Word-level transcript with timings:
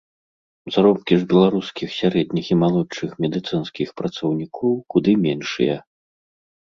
Заробкі 0.75 1.13
ж 1.23 1.27
беларускіх 1.33 1.89
сярэдніх 1.99 2.45
і 2.55 2.57
малодшых 2.63 3.09
медыцынскіх 3.25 3.93
працаўнікоў 4.01 4.73
куды 4.95 5.11
меншыя. 5.27 5.77